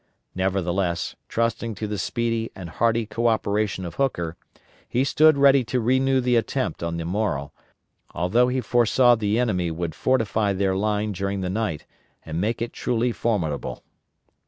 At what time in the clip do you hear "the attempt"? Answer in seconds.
6.19-6.81